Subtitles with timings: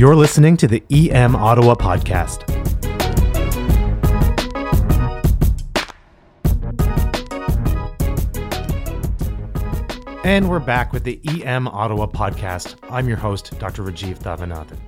[0.00, 2.48] You're listening to the EM Ottawa podcast.
[10.24, 12.76] And we're back with the EM Ottawa podcast.
[12.88, 13.82] I'm your host, Dr.
[13.82, 14.78] Rajiv Thavanathan.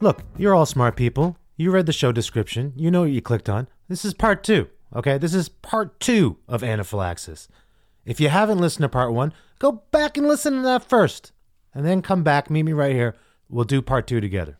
[0.00, 1.36] Look, you're all smart people.
[1.56, 2.72] You read the show description.
[2.74, 3.68] You know what you clicked on.
[3.86, 5.18] This is part two, okay?
[5.18, 7.46] This is part two of anaphylaxis.
[8.04, 11.30] If you haven't listened to part one, go back and listen to that first.
[11.72, 13.14] And then come back, meet me right here.
[13.52, 14.58] We'll do part two together.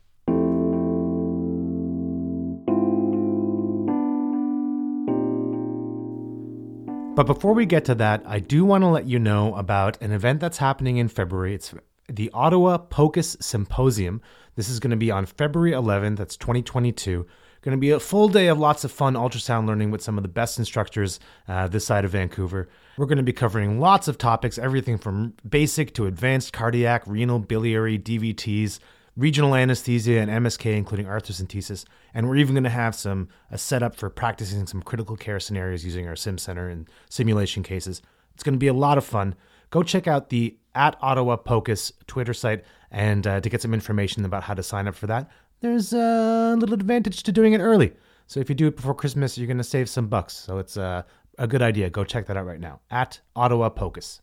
[7.14, 10.12] But before we get to that, I do want to let you know about an
[10.12, 11.54] event that's happening in February.
[11.54, 11.74] It's
[12.08, 14.20] the Ottawa POCUS Symposium.
[14.56, 17.26] This is going to be on February 11th, that's 2022.
[17.62, 20.22] Going to be a full day of lots of fun ultrasound learning with some of
[20.22, 22.68] the best instructors uh, this side of Vancouver.
[22.96, 27.38] We're going to be covering lots of topics, everything from basic to advanced cardiac, renal,
[27.38, 28.80] biliary, DVTs,
[29.16, 31.84] regional anesthesia, and MSK, including arthrocentesis.
[32.12, 35.84] And we're even going to have some a setup for practicing some critical care scenarios
[35.84, 38.02] using our Sim Center and simulation cases.
[38.34, 39.36] It's going to be a lot of fun.
[39.70, 44.24] Go check out the at Ottawa POCUS Twitter site and uh, to get some information
[44.24, 45.30] about how to sign up for that.
[45.62, 47.92] There's a little advantage to doing it early.
[48.26, 50.34] So if you do it before Christmas, you're going to save some bucks.
[50.34, 51.02] So it's uh,
[51.38, 51.88] a good idea.
[51.88, 54.20] Go check that out right now at Ottawa POCUS.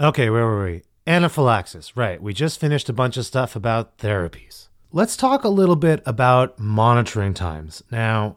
[0.00, 0.82] Okay, where were we?
[1.06, 2.20] Anaphylaxis, right.
[2.20, 4.66] We just finished a bunch of stuff about therapies.
[4.90, 7.84] Let's talk a little bit about monitoring times.
[7.92, 8.36] Now,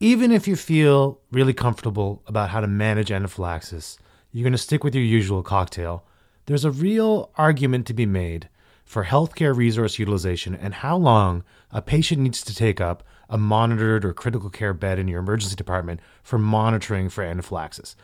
[0.00, 3.98] even if you feel really comfortable about how to manage anaphylaxis,
[4.32, 6.04] you're going to stick with your usual cocktail.
[6.46, 8.48] There's a real argument to be made
[8.88, 14.02] for healthcare resource utilization and how long a patient needs to take up a monitored
[14.02, 17.96] or critical care bed in your emergency department for monitoring for anaphylaxis.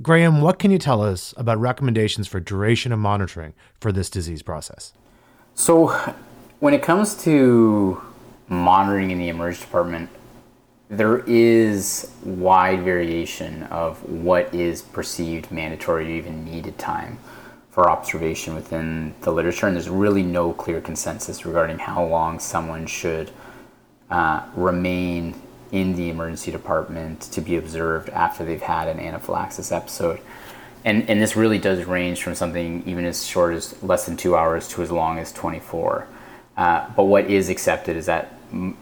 [0.00, 4.40] Graham, what can you tell us about recommendations for duration of monitoring for this disease
[4.40, 4.92] process?
[5.56, 5.88] So,
[6.60, 8.00] when it comes to
[8.46, 10.08] monitoring in the emergency department,
[10.88, 17.18] there is wide variation of what is perceived mandatory or even needed time
[17.86, 23.30] observation within the literature, and there's really no clear consensus regarding how long someone should
[24.10, 25.34] uh, remain
[25.70, 30.20] in the emergency department to be observed after they've had an anaphylaxis episode.
[30.84, 34.36] And, and this really does range from something even as short as less than two
[34.36, 36.06] hours to as long as 24.
[36.56, 38.76] Uh, but what is accepted is that m-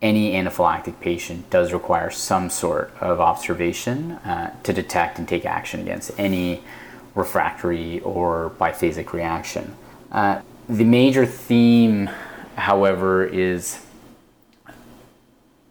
[0.00, 5.80] any anaphylactic patient does require some sort of observation uh, to detect and take action
[5.80, 6.62] against any
[7.18, 9.74] refractory or biphasic reaction.
[10.12, 12.08] Uh, the major theme,
[12.54, 13.84] however, is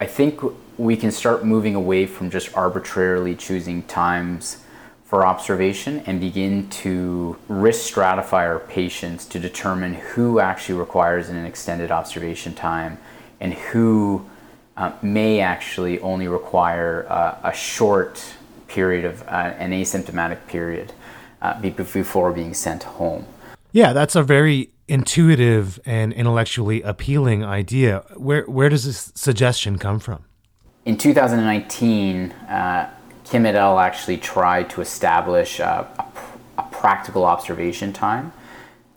[0.00, 0.40] I think
[0.76, 4.62] we can start moving away from just arbitrarily choosing times
[5.04, 11.44] for observation and begin to risk stratify our patients to determine who actually requires an
[11.44, 12.98] extended observation time
[13.40, 14.24] and who
[14.76, 18.34] uh, may actually only require uh, a short
[18.68, 20.92] period of uh, an asymptomatic period
[21.42, 23.26] uh, before being sent home.
[23.72, 28.04] Yeah, that's a very intuitive and intellectually appealing idea.
[28.16, 30.24] Where where does this suggestion come from?
[30.84, 32.90] In 2019, uh,
[33.24, 33.78] Kim et al.
[33.78, 38.32] actually tried to establish a, a, a practical observation time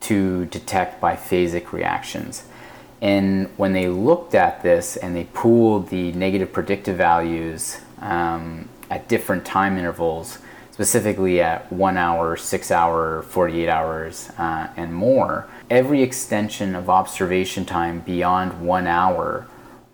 [0.02, 2.46] to detect biphasic reactions.
[3.02, 9.08] And when they looked at this and they pooled the negative predictive values um, at
[9.08, 10.38] different time intervals,
[10.72, 17.66] specifically at one hour, six hour, 48 hours, uh, and more, every extension of observation
[17.66, 19.48] time beyond one hour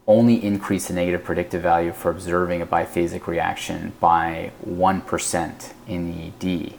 [0.08, 6.64] only increased the negative predictive value for observing a biphasic reaction by 1% in the
[6.64, 6.74] ED.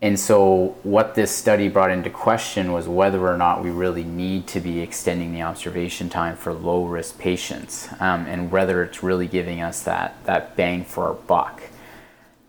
[0.00, 4.48] And so, what this study brought into question was whether or not we really need
[4.48, 9.28] to be extending the observation time for low risk patients um, and whether it's really
[9.28, 11.62] giving us that, that bang for our buck.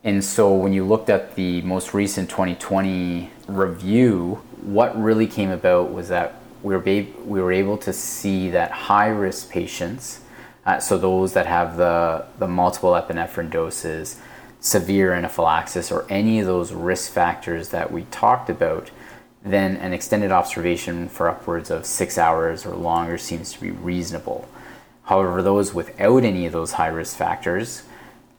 [0.05, 5.93] And so, when you looked at the most recent 2020 review, what really came about
[5.93, 10.19] was that we were, ba- we were able to see that high risk patients,
[10.65, 14.19] uh, so those that have the, the multiple epinephrine doses,
[14.59, 18.91] severe anaphylaxis, or any of those risk factors that we talked about,
[19.41, 24.49] then an extended observation for upwards of six hours or longer seems to be reasonable.
[25.03, 27.83] However, those without any of those high risk factors,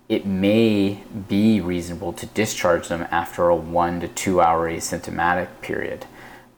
[0.08, 6.06] it may be reasonable to discharge them after a one to two hour asymptomatic period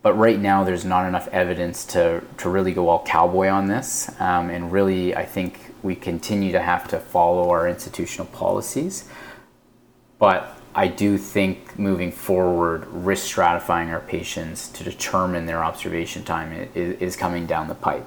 [0.06, 4.08] but right now there's not enough evidence to, to really go all cowboy on this.
[4.20, 9.08] Um, and really, I think we continue to have to follow our institutional policies.
[10.20, 16.52] But I do think moving forward, risk stratifying our patients to determine their observation time
[16.76, 18.06] is, is coming down the pipe.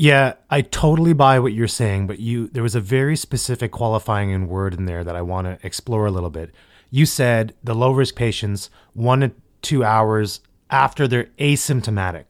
[0.00, 4.46] Yeah, I totally buy what you're saying, but you there was a very specific qualifying
[4.46, 6.54] word in there that I want to explore a little bit.
[6.88, 10.38] You said the low risk patients one to two hours
[10.70, 12.26] after they're asymptomatic.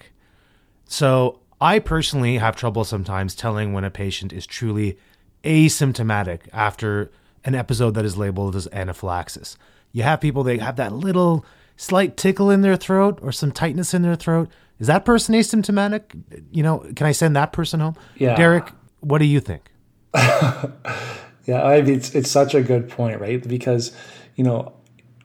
[0.86, 4.96] So I personally have trouble sometimes telling when a patient is truly
[5.44, 7.10] asymptomatic after
[7.44, 9.58] an episode that is labeled as anaphylaxis.
[9.92, 11.44] You have people they have that little
[11.76, 16.02] slight tickle in their throat or some tightness in their throat is that person asymptomatic?
[16.50, 17.96] You know, can I send that person home?
[18.16, 18.36] Yeah.
[18.36, 18.70] Derek,
[19.00, 19.70] what do you think?
[20.14, 23.46] yeah, I mean, it's it's such a good point, right?
[23.46, 23.94] Because
[24.36, 24.72] you know,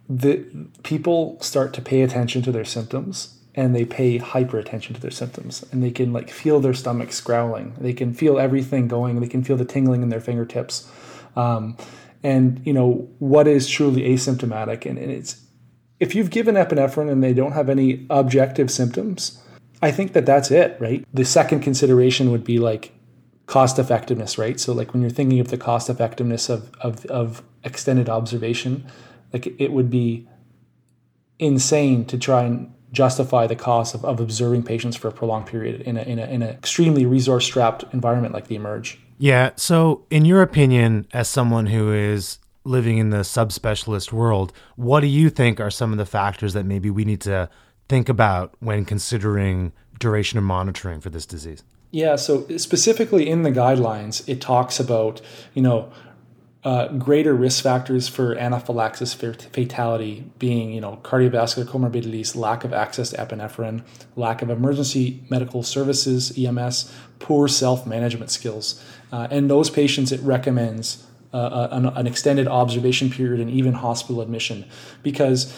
[0.10, 0.46] the
[0.84, 5.12] people start to pay attention to their symptoms and they pay hyper attention to their
[5.12, 9.28] symptoms and they can like feel their stomachs growling they can feel everything going they
[9.28, 10.92] can feel the tingling in their fingertips
[11.36, 11.78] um,
[12.24, 15.42] and you know what is truly asymptomatic and, and it's
[16.00, 19.43] if you've given epinephrine and they don't have any objective symptoms
[19.84, 21.06] I think that that's it, right?
[21.14, 22.94] The second consideration would be like
[23.48, 24.58] cost effectiveness, right?
[24.58, 28.86] So like when you're thinking of the cost effectiveness of of, of extended observation,
[29.34, 30.28] like it would be
[31.38, 35.82] insane to try and justify the cost of, of observing patients for a prolonged period
[35.82, 39.00] in a, in, a, in an extremely resource strapped environment like the emerge.
[39.18, 39.50] Yeah.
[39.56, 45.08] So, in your opinion, as someone who is living in the subspecialist world, what do
[45.08, 47.50] you think are some of the factors that maybe we need to
[47.94, 51.64] think about when considering duration of monitoring for this disease?
[51.92, 55.22] Yeah, so specifically in the guidelines, it talks about,
[55.54, 55.92] you know,
[56.64, 63.12] uh, greater risk factors for anaphylaxis fatality being, you know, cardiovascular comorbidities, lack of access
[63.12, 63.84] to epinephrine,
[64.16, 68.84] lack of emergency medical services, EMS, poor self-management skills.
[69.12, 74.20] Uh, and those patients, it recommends uh, an, an extended observation period and even hospital
[74.20, 74.66] admission
[75.04, 75.54] because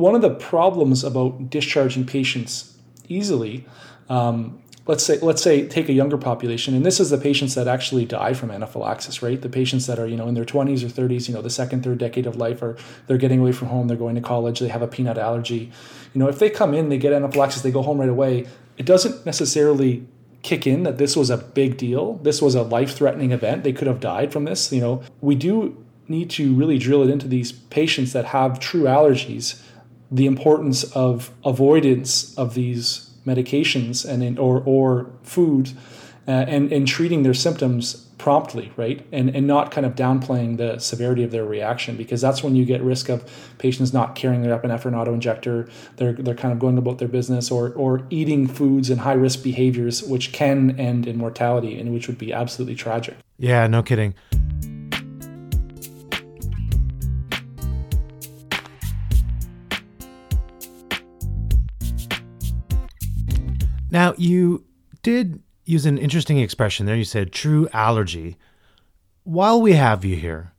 [0.00, 2.76] one of the problems about discharging patients
[3.08, 3.66] easily,
[4.08, 7.68] um, let's say let's say take a younger population, and this is the patients that
[7.68, 9.40] actually die from anaphylaxis, right?
[9.40, 11.84] The patients that are you know in their 20s or 30s, you know, the second,
[11.84, 12.76] third decade of life, or
[13.06, 15.70] they're getting away from home, they're going to college, they have a peanut allergy.
[16.14, 18.46] You know, if they come in, they get anaphylaxis, they go home right away.
[18.78, 20.06] It doesn't necessarily
[20.42, 22.14] kick in that this was a big deal.
[22.14, 23.62] This was a life-threatening event.
[23.62, 24.72] They could have died from this.
[24.72, 28.84] You know, we do need to really drill it into these patients that have true
[28.84, 29.62] allergies
[30.10, 35.72] the importance of avoidance of these medications and in, or or food
[36.26, 39.06] uh, and and treating their symptoms promptly right?
[39.12, 42.64] And and not kind of downplaying the severity of their reaction because that's when you
[42.64, 43.24] get risk of
[43.58, 47.50] patients not carrying their epinephrine auto injector they're they're kind of going about their business
[47.50, 52.08] or or eating foods and high risk behaviors which can end in mortality and which
[52.08, 53.16] would be absolutely tragic.
[53.38, 54.14] Yeah no kidding
[63.90, 64.64] Now, you
[65.02, 66.96] did use an interesting expression there.
[66.96, 68.36] You said true allergy.
[69.24, 70.52] While we have you here,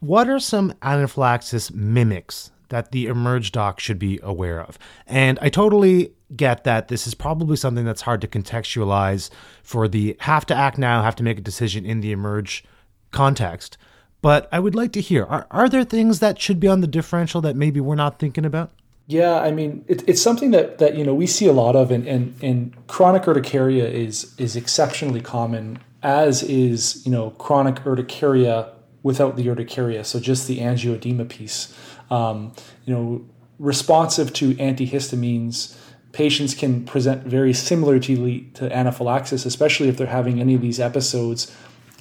[0.00, 4.78] what are some anaphylaxis mimics that the emerge doc should be aware of?
[5.06, 9.30] And I totally get that this is probably something that's hard to contextualize
[9.62, 12.64] for the have to act now, have to make a decision in the emerge
[13.10, 13.78] context.
[14.20, 16.86] But I would like to hear are, are there things that should be on the
[16.86, 18.72] differential that maybe we're not thinking about?
[19.08, 21.90] Yeah, I mean, it, it's something that, that you know we see a lot of,
[21.90, 28.70] and, and, and chronic urticaria is is exceptionally common, as is you know chronic urticaria
[29.02, 31.74] without the urticaria, so just the angioedema piece.
[32.10, 32.52] Um,
[32.84, 33.24] you know,
[33.58, 35.74] responsive to antihistamines,
[36.12, 41.50] patients can present very similarly to anaphylaxis, especially if they're having any of these episodes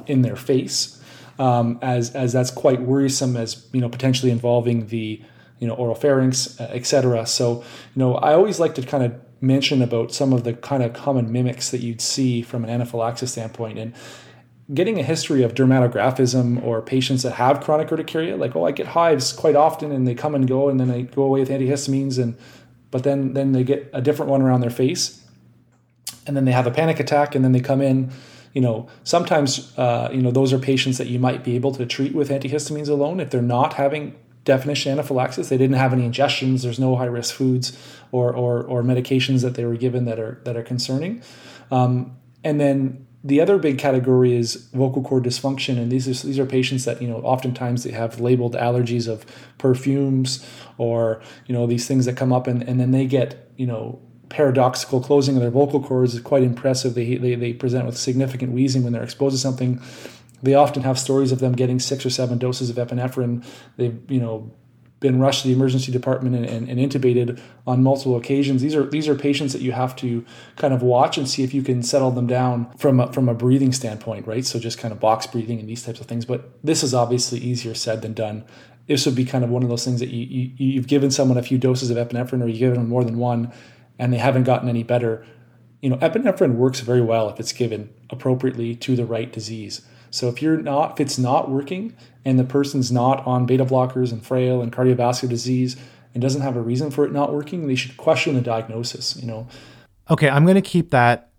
[0.07, 1.01] in their face,
[1.39, 5.21] um, as as that's quite worrisome, as you know potentially involving the
[5.59, 7.25] you know, oropharynx, uh, etc.
[7.25, 7.63] So,
[7.95, 10.93] you know, I always like to kind of mention about some of the kind of
[10.93, 13.77] common mimics that you'd see from an anaphylaxis standpoint.
[13.77, 13.93] And
[14.73, 18.87] getting a history of dermatographism or patients that have chronic urticaria, like, oh, I get
[18.87, 22.21] hives quite often and they come and go and then they go away with antihistamines
[22.21, 22.37] and
[22.89, 25.23] but then then they get a different one around their face
[26.25, 28.11] and then they have a panic attack and then they come in
[28.53, 31.85] you know sometimes uh, you know those are patients that you might be able to
[31.85, 34.15] treat with antihistamines alone if they're not having
[34.47, 35.49] definition anaphylaxis.
[35.49, 36.63] They didn't have any ingestions.
[36.63, 37.77] There's no high risk foods
[38.11, 41.21] or, or, or medications that they were given that are that are concerning.
[41.69, 46.39] Um, and then the other big category is vocal cord dysfunction, and these are these
[46.39, 49.25] are patients that you know oftentimes they have labeled allergies of
[49.57, 53.67] perfumes or you know these things that come up, and, and then they get you
[53.67, 53.99] know
[54.29, 56.93] paradoxical closing of their vocal cords is quite impressive.
[56.93, 59.81] They, they they present with significant wheezing when they're exposed to something
[60.41, 63.45] they often have stories of them getting six or seven doses of epinephrine.
[63.75, 64.51] They've, you know,
[64.99, 68.61] been rushed to the emergency department and, and, and, intubated on multiple occasions.
[68.61, 70.25] These are these are patients that you have to
[70.55, 73.35] kind of watch and see if you can settle them down from a, from a
[73.35, 74.43] breathing standpoint, right?
[74.43, 76.25] So just kind of box breathing and these types of things.
[76.25, 78.43] But this is obviously easier said than done.
[78.87, 81.37] This would be kind of one of those things that you, you you've given someone
[81.37, 83.51] a few doses of epinephrine or you've given them more than one,
[83.99, 85.25] and they haven't gotten any better.
[85.81, 89.85] You know, epinephrine works very well if it's given appropriately to the right disease.
[90.09, 91.95] So if you're not, if it's not working
[92.25, 95.75] and the person's not on beta blockers and frail and cardiovascular disease
[96.13, 99.15] and doesn't have a reason for it not working, they should question the diagnosis.
[99.17, 99.47] You know.
[100.09, 101.29] Okay, I'm going to keep that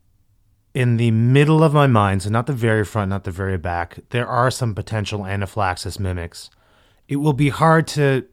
[0.74, 3.98] in the middle of my mind, so not the very front, not the very back.
[4.10, 6.50] There are some potential anaphylaxis mimics.
[7.08, 8.26] It will be hard to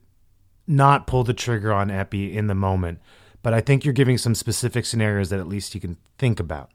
[0.67, 2.99] not pull the trigger on epi in the moment,
[3.41, 6.71] but I think you're giving some specific scenarios that at least you can think about.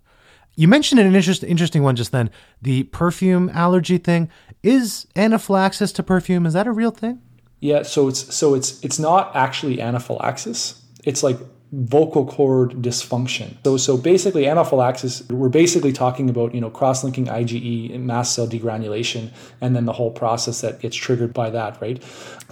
[0.56, 2.30] You mentioned an interest, interesting one just then
[2.60, 4.28] the perfume allergy thing.
[4.62, 7.22] Is anaphylaxis to perfume, is that a real thing?
[7.60, 10.82] Yeah, so it's so it's it's not actually anaphylaxis.
[11.04, 11.38] It's like
[11.72, 13.56] vocal cord dysfunction.
[13.64, 18.48] So so basically anaphylaxis we're basically talking about, you know, cross-linking IgE and mast cell
[18.48, 19.30] degranulation
[19.60, 22.02] and then the whole process that gets triggered by that, right?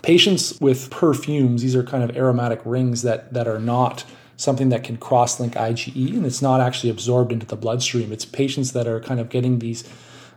[0.02, 4.04] Patients with perfumes, these are kind of aromatic rings that that are not
[4.38, 8.12] something that can cross link IgE and it's not actually absorbed into the bloodstream.
[8.12, 9.82] It's patients that are kind of getting these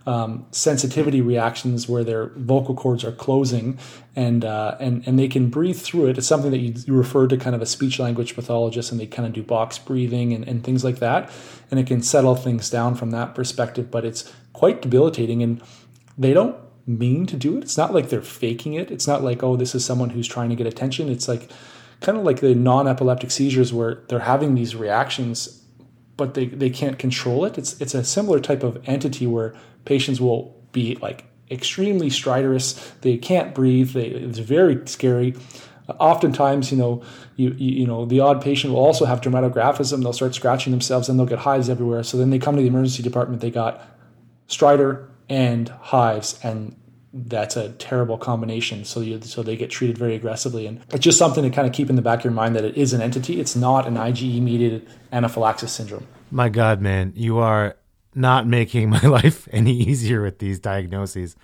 [0.08, 3.77] um, sensitivity reactions where their vocal cords are closing
[4.15, 6.17] and, uh, and, and they can breathe through it.
[6.17, 9.05] It's something that you, you refer to kind of a speech language pathologist and they
[9.05, 11.29] kind of do box breathing and, and things like that.
[11.70, 15.62] And it can settle things down from that perspective, but it's quite debilitating and
[16.17, 16.55] they don't
[16.88, 17.63] mean to do it.
[17.63, 18.89] It's not like they're faking it.
[18.89, 21.08] It's not like, oh, this is someone who's trying to get attention.
[21.08, 21.51] It's like,
[22.01, 25.62] kind of like the non-epileptic seizures where they're having these reactions
[26.22, 27.58] but they, they can't control it.
[27.58, 29.55] It's it's a similar type of entity where
[29.86, 33.93] patients will be like extremely stridorous they can't breathe.
[33.93, 35.36] They, it's very scary.
[35.88, 37.03] Oftentimes you know
[37.38, 40.03] you, you, know the odd patient will also have dermatographism.
[40.03, 42.03] They'll start scratching themselves and they'll get hives everywhere.
[42.03, 43.41] So then they come to the emergency department.
[43.41, 43.84] They got
[44.48, 46.75] stridor and hives and
[47.13, 48.86] that's a terrible combination.
[48.86, 51.74] So you, so they get treated very aggressively, and it's just something to kind of
[51.74, 53.39] keep in the back of your mind that it is an entity.
[53.39, 56.08] It's not an IgE mediated anaphylaxis syndrome.
[56.30, 57.75] My God, man, you are
[58.15, 61.36] not making my life any easier with these diagnoses.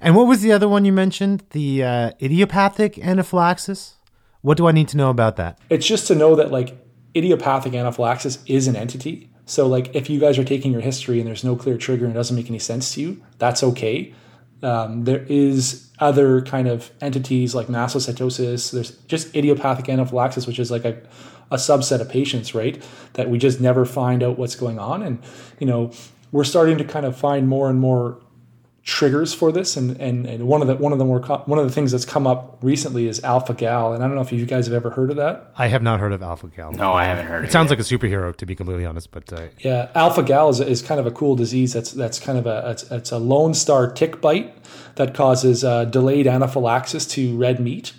[0.00, 1.44] And what was the other one you mentioned?
[1.50, 3.96] The uh, idiopathic anaphylaxis.
[4.42, 5.58] What do I need to know about that?
[5.68, 6.78] It's just to know that like
[7.14, 9.28] idiopathic anaphylaxis is an entity.
[9.44, 12.14] So like if you guys are taking your history and there's no clear trigger and
[12.14, 14.14] it doesn't make any sense to you, that's okay
[14.62, 18.72] um, there is other kind of entities like mastocytosis.
[18.72, 21.00] There's just idiopathic anaphylaxis, which is like a,
[21.50, 22.82] a subset of patients, right?
[23.14, 25.02] That we just never find out what's going on.
[25.02, 25.22] And,
[25.58, 25.92] you know,
[26.32, 28.18] we're starting to kind of find more and more
[28.82, 31.66] triggers for this and, and, and one of the one of the more one of
[31.66, 34.46] the things that's come up recently is alpha gal and i don't know if you
[34.46, 35.52] guys have ever heard of that.
[35.56, 36.72] I have not heard of alpha gal.
[36.72, 37.78] No i haven't heard it, it sounds yet.
[37.78, 40.98] like a superhero to be completely honest but uh, yeah alpha gal is, is kind
[40.98, 44.20] of a cool disease that's that's kind of a it's, it's a lone star tick
[44.22, 44.54] bite
[44.94, 47.92] that causes uh, delayed anaphylaxis to red meat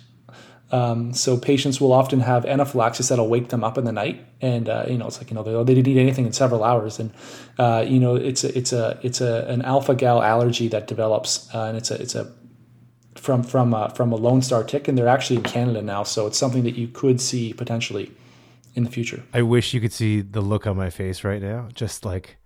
[0.72, 4.70] um, so patients will often have anaphylaxis that'll wake them up in the night, and
[4.70, 7.12] uh, you know it's like you know they, didn't eat anything in several hours, and
[7.58, 11.54] uh, you know it's a, it's a it's a an alpha gal allergy that develops,
[11.54, 12.32] uh, and it's a it's a
[13.14, 16.26] from from uh, from a Lone Star tick, and they're actually in Canada now, so
[16.26, 18.10] it's something that you could see potentially
[18.74, 19.22] in the future.
[19.34, 22.38] I wish you could see the look on my face right now, just like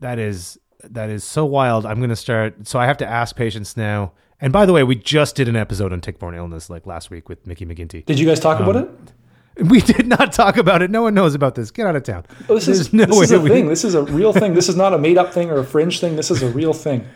[0.00, 1.84] that is that is so wild.
[1.84, 2.66] I'm gonna start.
[2.66, 5.56] So I have to ask patients now and by the way, we just did an
[5.56, 8.04] episode on tick-borne illness like last week with Mickey McGinty.
[8.04, 8.90] Did you guys talk um, about it?
[9.60, 10.90] We did not talk about it.
[10.90, 11.70] No one knows about this.
[11.70, 12.24] Get out of town.
[12.48, 13.50] Oh, this There's is no this is a we...
[13.50, 13.68] thing.
[13.68, 14.54] This is a real thing.
[14.54, 16.16] This is not a made-up thing or a fringe thing.
[16.16, 17.06] This is a real thing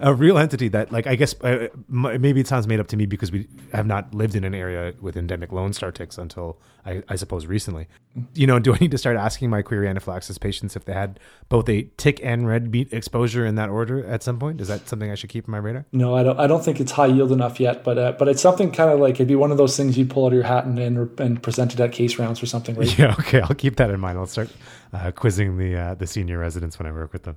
[0.00, 3.06] a real entity that like i guess uh, maybe it sounds made up to me
[3.06, 7.02] because we have not lived in an area with endemic lone star ticks until I,
[7.08, 7.86] I, suppose recently.
[8.34, 11.20] You know do i need to start asking my query anaphylaxis patients if they had
[11.48, 14.60] both a tick and red meat exposure in that order at some point?
[14.60, 15.84] Is that something i should keep in my radar?
[15.92, 18.42] No i don't i don't think it's high yield enough yet but uh, but it's
[18.42, 20.44] something kind of like it'd be one of those things you pull out of your
[20.44, 22.98] hat and, and, and present it at case rounds or something right?
[22.98, 24.18] Yeah okay i'll keep that in mind.
[24.18, 24.50] I'll start
[24.92, 27.36] uh, quizzing the uh, the senior residents when i work with them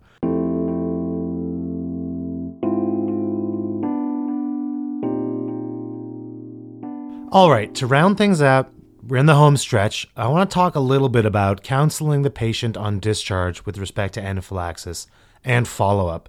[7.33, 8.73] All right, to round things out,
[9.07, 10.05] we're in the home stretch.
[10.17, 14.15] I want to talk a little bit about counseling the patient on discharge with respect
[14.15, 15.07] to anaphylaxis
[15.45, 16.27] and follow up.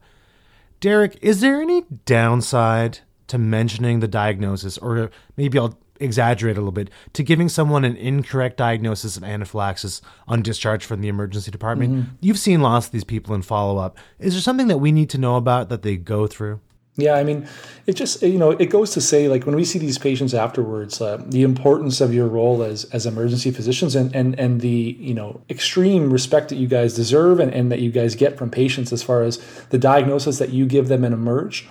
[0.79, 6.71] Derek, is there any downside to mentioning the diagnosis, or maybe I'll exaggerate a little
[6.71, 11.95] bit, to giving someone an incorrect diagnosis of anaphylaxis on discharge from the emergency department?
[11.95, 12.15] Mm-hmm.
[12.21, 13.99] You've seen lots of these people in follow up.
[14.21, 16.61] Is there something that we need to know about that they go through?
[16.97, 17.49] Yeah, I mean,
[17.87, 21.01] it just you know it goes to say like when we see these patients afterwards,
[21.01, 25.15] uh, the importance of your role as as emergency physicians and and and the you
[25.15, 28.93] know extreme respect that you guys deserve and, and that you guys get from patients
[28.93, 29.39] as far as
[29.71, 31.67] the diagnosis that you give them and emerge.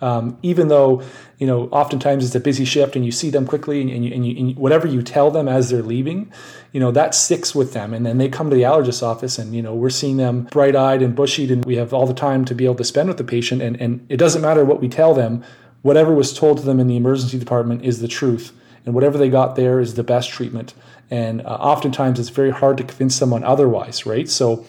[0.00, 1.02] Um, even though
[1.38, 4.24] you know oftentimes it's a busy shift and you see them quickly and, you, and,
[4.24, 6.32] you, and whatever you tell them as they're leaving
[6.72, 7.94] you know that sticks with them.
[7.94, 11.02] And then they come to the allergist office and you know we're seeing them bright-eyed
[11.02, 13.24] and bushy and we have all the time to be able to spend with the
[13.24, 13.62] patient.
[13.62, 15.42] And, and it doesn't matter what we tell them.
[15.82, 18.52] Whatever was told to them in the emergency department is the truth.
[18.84, 20.74] And whatever they got there is the best treatment.
[21.10, 24.28] And uh, oftentimes it's very hard to convince someone otherwise right?
[24.28, 24.66] So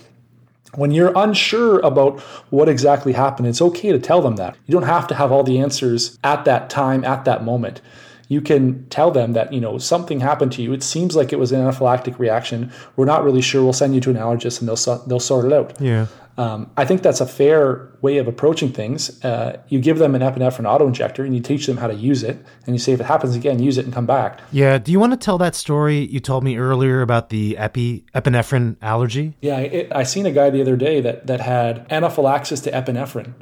[0.75, 4.55] when you're unsure about what exactly happened, it's okay to tell them that.
[4.65, 7.81] You don't have to have all the answers at that time, at that moment.
[8.27, 10.71] You can tell them that, you know, something happened to you.
[10.71, 12.71] It seems like it was an anaphylactic reaction.
[12.95, 13.63] We're not really sure.
[13.63, 15.81] We'll send you to an allergist and they'll, they'll sort it out.
[15.81, 16.05] Yeah.
[16.39, 19.23] Um, I think that's a fair way of approaching things.
[19.25, 22.37] Uh, you give them an epinephrine auto-injector and you teach them how to use it,
[22.65, 24.39] and you say if it happens again, use it and come back.
[24.53, 24.77] Yeah.
[24.77, 28.77] Do you want to tell that story you told me earlier about the epi epinephrine
[28.81, 29.35] allergy?
[29.41, 33.33] Yeah, it, I seen a guy the other day that that had anaphylaxis to epinephrine.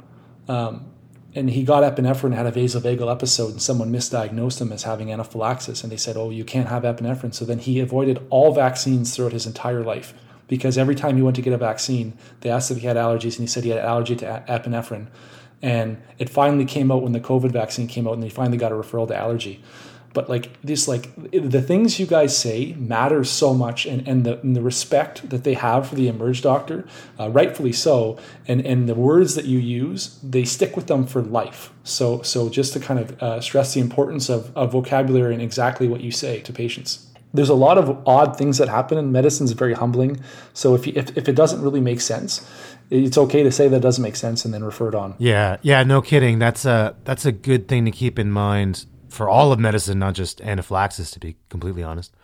[0.48, 0.90] Um,
[1.36, 5.84] and he got epinephrine, had a vasovagal episode, and someone misdiagnosed him as having anaphylaxis.
[5.84, 7.32] And they said, Oh, you can't have epinephrine.
[7.32, 10.14] So then he avoided all vaccines throughout his entire life
[10.48, 13.38] because every time he went to get a vaccine, they asked if he had allergies,
[13.38, 15.06] and he said he had allergy to epinephrine.
[15.60, 18.72] And it finally came out when the COVID vaccine came out, and he finally got
[18.72, 19.62] a referral to allergy.
[20.14, 24.40] But like this, like the things you guys say matter so much, and, and the
[24.40, 26.86] and the respect that they have for the emerge doctor,
[27.20, 31.20] uh, rightfully so, and and the words that you use, they stick with them for
[31.20, 31.72] life.
[31.84, 35.88] So so just to kind of uh, stress the importance of, of vocabulary and exactly
[35.88, 39.44] what you say to patients there's a lot of odd things that happen and medicine
[39.44, 40.20] is very humbling.
[40.54, 42.48] So if, you, if, if it doesn't really make sense
[42.90, 45.14] it's okay to say that doesn't make sense and then refer it on.
[45.18, 46.38] Yeah yeah no kidding.
[46.38, 50.14] That's a that's a good thing to keep in mind for all of medicine not
[50.14, 52.14] just anaphylaxis to be completely honest.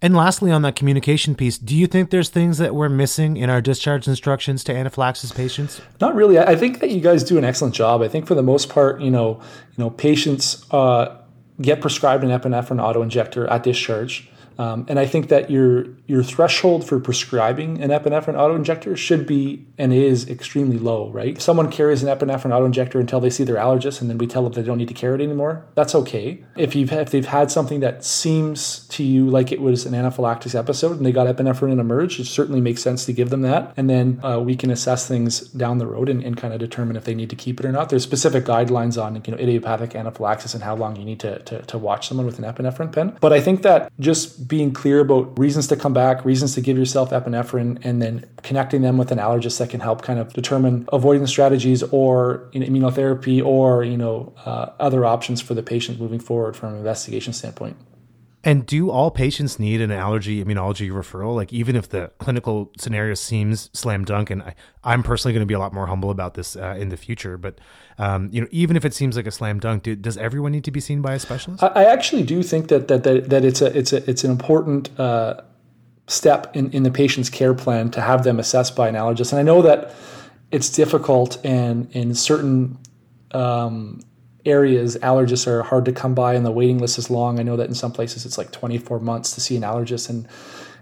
[0.00, 3.50] And lastly on that communication piece do you think there's things that we're missing in
[3.50, 5.80] our discharge instructions to anaphylaxis patients?
[6.00, 6.38] Not really.
[6.38, 8.00] I think that you guys do an excellent job.
[8.02, 9.40] I think for the most part you know
[9.76, 11.18] you know patients uh,
[11.60, 16.22] get prescribed an epinephrine auto injector at discharge um, and I think that your your
[16.22, 21.36] threshold for prescribing an epinephrine autoinjector should be and is extremely low, right?
[21.36, 24.42] If someone carries an epinephrine autoinjector until they see their allergist and then we tell
[24.42, 26.42] them they don't need to carry it anymore, that's okay.
[26.56, 30.58] If you've if they've had something that seems to you like it was an anaphylactic
[30.58, 33.72] episode and they got epinephrine and emerge, it certainly makes sense to give them that.
[33.76, 36.96] And then uh, we can assess things down the road and, and kind of determine
[36.96, 37.90] if they need to keep it or not.
[37.90, 41.62] There's specific guidelines on you know idiopathic anaphylaxis and how long you need to, to,
[41.62, 43.16] to watch someone with an epinephrine pen.
[43.20, 46.76] But I think that just being clear about reasons to come back, reasons to give
[46.76, 50.88] yourself epinephrine, and then connecting them with an allergist that can help kind of determine
[50.92, 56.00] avoidance strategies or you know, immunotherapy or you know uh, other options for the patient
[56.00, 57.76] moving forward from an investigation standpoint.
[58.48, 61.34] And do all patients need an allergy immunology referral?
[61.34, 65.46] Like, even if the clinical scenario seems slam dunk, and I, I'm personally going to
[65.46, 67.60] be a lot more humble about this uh, in the future, but
[67.98, 70.64] um, you know, even if it seems like a slam dunk, do, does everyone need
[70.64, 71.62] to be seen by a specialist?
[71.62, 74.30] I, I actually do think that that that, that it's a it's a it's an
[74.30, 75.42] important uh,
[76.06, 79.40] step in in the patient's care plan to have them assessed by an allergist, and
[79.40, 79.94] I know that
[80.50, 82.78] it's difficult and in certain
[83.32, 84.00] um,
[84.48, 87.38] areas, allergists are hard to come by and the waiting list is long.
[87.38, 90.26] I know that in some places it's like 24 months to see an allergist and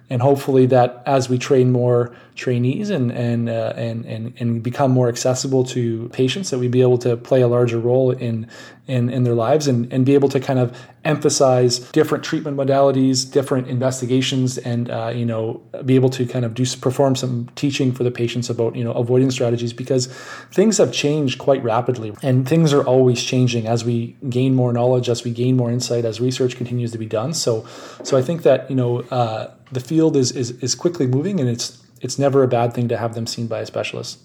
[0.09, 4.91] and hopefully that as we train more trainees and and uh, and and and become
[4.91, 8.49] more accessible to patients that we be able to play a larger role in
[8.87, 13.31] in, in their lives and, and be able to kind of emphasize different treatment modalities
[13.31, 17.91] different investigations and uh, you know be able to kind of do perform some teaching
[17.93, 20.07] for the patients about you know avoiding strategies because
[20.53, 25.09] things have changed quite rapidly and things are always changing as we gain more knowledge
[25.09, 27.33] as we gain more insight as research continues to be done.
[27.33, 27.67] So
[28.03, 31.49] so I think that you know uh, the field is, is is quickly moving and
[31.49, 34.21] it's it's never a bad thing to have them seen by a specialist.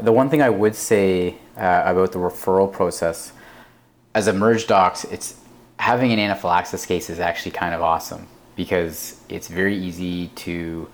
[0.00, 3.32] The one thing I would say uh, about the referral process,
[4.14, 5.40] as a merge docs, it's
[5.78, 10.88] having an anaphylaxis case is actually kind of awesome because it's very easy to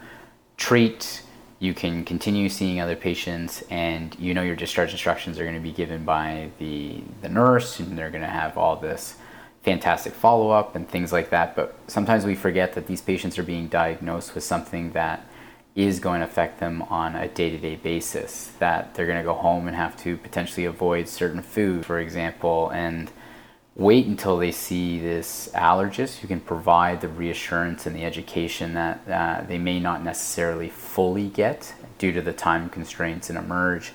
[0.57, 1.23] treat.
[1.59, 5.61] You can continue seeing other patients, and you know your discharge instructions are going to
[5.61, 9.17] be given by the the nurse, and they're going to have all this
[9.63, 11.55] fantastic follow up and things like that.
[11.55, 15.25] But sometimes we forget that these patients are being diagnosed with something that
[15.75, 18.53] is going to affect them on a day to day basis.
[18.59, 22.71] That they're going to go home and have to potentially avoid certain food, for example,
[22.71, 23.11] and
[23.75, 29.01] wait until they see this allergist who can provide the reassurance and the education that
[29.09, 33.93] uh, they may not necessarily fully get due to the time constraints and emerge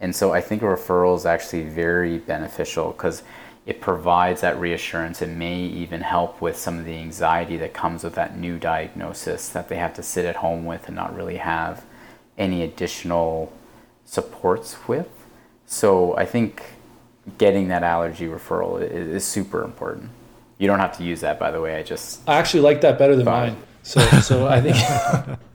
[0.00, 3.22] And so I think a referral is actually very beneficial because
[3.66, 5.20] it provides that reassurance.
[5.20, 9.48] It may even help with some of the anxiety that comes with that new diagnosis
[9.48, 11.84] that they have to sit at home with and not really have
[12.38, 13.52] any additional
[14.04, 15.08] supports with.
[15.66, 16.62] So I think
[17.38, 20.10] getting that allergy referral is, is super important.
[20.58, 21.76] You don't have to use that, by the way.
[21.76, 23.56] I just I actually like that better than mine.
[23.82, 24.76] So, so I think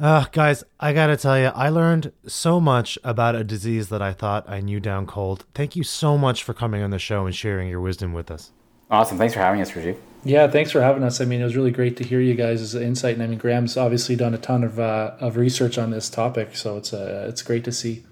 [0.00, 4.12] Uh, guys, I gotta tell you, I learned so much about a disease that I
[4.12, 5.44] thought I knew down cold.
[5.54, 8.52] Thank you so much for coming on the show and sharing your wisdom with us.
[8.90, 9.18] awesome.
[9.18, 9.96] Thanks for having us, Rajiv.
[10.24, 11.20] Yeah, thanks for having us.
[11.20, 13.76] I mean, it was really great to hear you guys' insight, and I mean, Graham's
[13.76, 17.42] obviously done a ton of uh, of research on this topic, so it's uh, it's
[17.42, 18.04] great to see.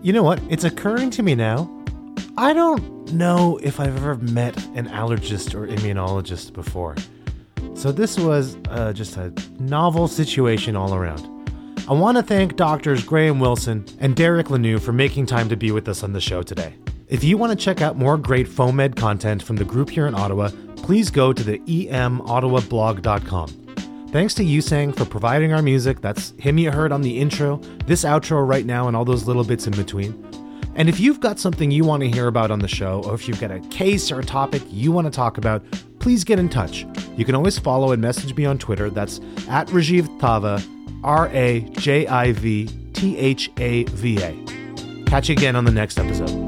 [0.00, 0.40] You know what?
[0.48, 1.68] It's occurring to me now.
[2.36, 6.94] I don't know if I've ever met an allergist or immunologist before.
[7.74, 11.26] So this was uh, just a novel situation all around.
[11.88, 15.72] I want to thank doctors Graham Wilson and Derek Lanou for making time to be
[15.72, 16.74] with us on the show today.
[17.08, 20.14] If you want to check out more great FOAMed content from the group here in
[20.14, 23.67] Ottawa, please go to the emottawablog.com.
[24.10, 26.00] Thanks to Yusang for providing our music.
[26.00, 29.44] That's him you heard on the intro, this outro right now, and all those little
[29.44, 30.24] bits in between.
[30.76, 33.28] And if you've got something you want to hear about on the show, or if
[33.28, 35.62] you've got a case or a topic you want to talk about,
[35.98, 36.86] please get in touch.
[37.16, 38.88] You can always follow and message me on Twitter.
[38.88, 40.64] That's at Rajiv Thava,
[41.04, 45.04] R A J I V T H A V A.
[45.04, 46.47] Catch you again on the next episode.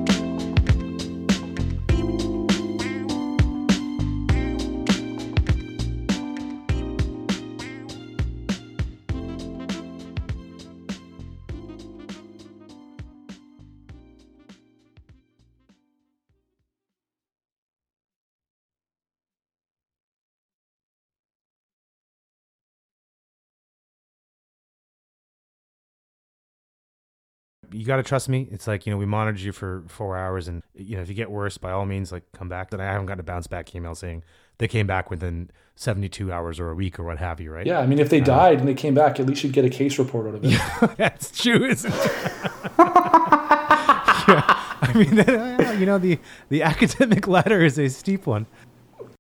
[27.81, 28.47] You got to trust me.
[28.51, 31.15] It's like, you know, we monitored you for four hours and, you know, if you
[31.15, 32.69] get worse, by all means, like come back.
[32.69, 34.23] Then I haven't gotten a bounce back email saying
[34.59, 37.67] they came back within 72 hours or a week or what have you, right?
[37.67, 39.65] Yeah, I mean, if they uh, died and they came back, at least you'd get
[39.65, 40.97] a case report out of it.
[40.99, 41.97] That's true, isn't it?
[44.29, 44.57] yeah.
[44.83, 45.17] I mean,
[45.81, 46.19] you know, the,
[46.51, 48.45] the academic ladder is a steep one.